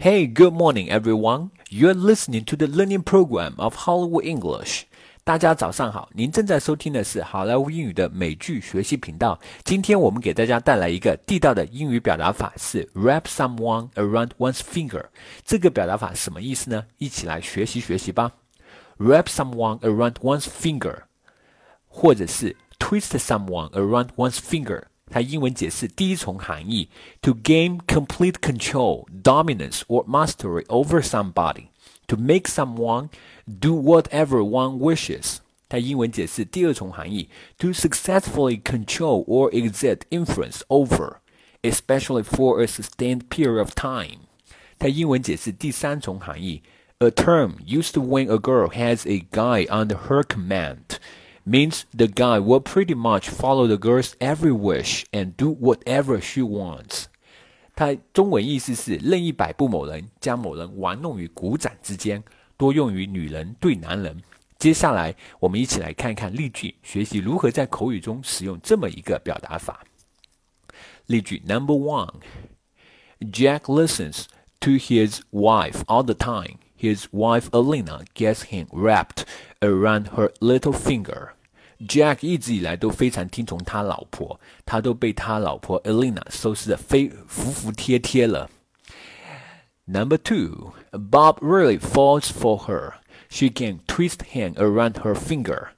[0.00, 1.50] Hey, good morning, everyone.
[1.70, 4.82] You're listening to the learning program of Hollywood English.
[5.24, 9.40] 大家早上好，您正在收听的是好莱坞英语的美剧学习频道。
[9.64, 15.06] 今天我们给大家带来一个地道的英语表达法，是 wrap someone around one's finger。
[15.44, 16.84] 这个表达法什么意思呢？
[16.98, 18.30] 一起来学习学习吧。
[18.98, 20.98] wrap someone around one's finger，
[21.88, 24.84] 或者是 twist someone around one's finger。
[25.09, 26.89] 它英文解释第一重含义：
[27.21, 31.67] to gain complete control, dominance, or mastery over somebody.
[32.07, 33.09] To make someone
[33.45, 35.37] do whatever one wishes.
[35.69, 41.17] 它英文解释第二重含义：to successfully control or exert influence over,
[41.61, 44.19] especially for a sustained period of time.
[44.77, 46.61] 它英文解释第三重含义：
[46.99, 50.97] a term used when a girl has a guy under her command
[51.47, 56.41] means the guy will pretty much follow the girl's every wish and do whatever she
[56.41, 57.05] wants。
[57.75, 62.23] 它中文意思是任意摆布某人，将某人玩弄于股掌之间，
[62.55, 64.21] 多用于女人对男人。
[64.59, 69.83] 接下来，我们一起来看看例句，学习如何在口语中使用这么一个表达法。
[71.07, 72.21] 例句 Number one:
[73.19, 74.25] Jack listens
[74.61, 76.59] to his wife all the time.
[76.77, 79.25] His wife Alina gets him wrapped
[79.61, 81.29] around her little finger.
[81.87, 88.49] Jack 一直以来都非常听从他老婆，他都被他老婆 Elena 收拾的非服服帖帖了。
[89.85, 92.93] Number two, Bob really falls for her.
[93.29, 95.69] She can twist him around her finger.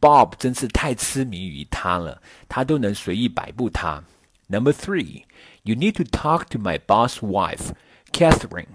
[0.00, 4.02] Bob 真是太痴迷于她了，他都能随意摆布她。
[4.48, 5.22] Number three,
[5.62, 7.72] you need to talk to my boss wife,
[8.12, 8.74] Catherine.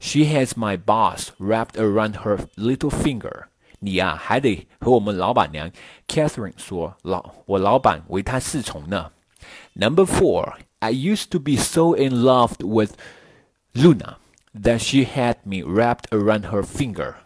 [0.00, 3.46] She has my boss wrapped around her little finger.
[3.80, 5.70] 你呀、啊，还得和我们老板娘
[6.08, 9.12] Catherine 说，老我老板为她侍从呢。
[9.74, 12.94] Number four, I used to be so in love with
[13.74, 14.16] Luna
[14.54, 17.16] that she had me wrapped around her finger.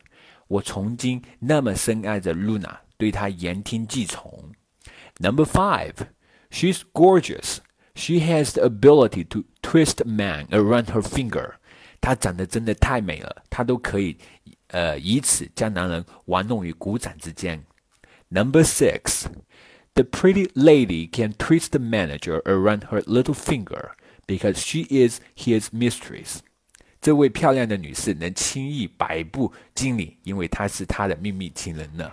[0.48, 4.52] 我曾经那么深爱着 Luna，对她言听计从。
[5.20, 5.94] Number five,
[6.50, 7.58] she's gorgeous.
[7.94, 11.54] She has the ability to twist a man around her finger.
[12.03, 14.17] 她长得真的太美了，她都可以
[14.67, 17.63] 呃，以此将男人玩弄于股掌之间。
[18.27, 19.27] Number six,
[19.93, 23.91] the pretty lady can twist the manager around her little finger
[24.27, 26.39] because she is his mistress.
[26.99, 32.11] 这位漂亮的女士能轻易摆布经理，因为她是他的秘密情人呢。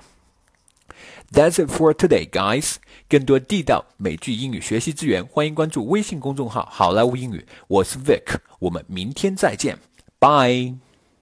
[1.33, 2.77] That's it for today, guys.
[3.09, 7.47] 更多地道美剧英语学习资源，欢迎关注微信公众号“好莱坞英语”。
[7.69, 9.79] 我是 Vic，我们明天再见
[10.19, 10.90] ，Bye。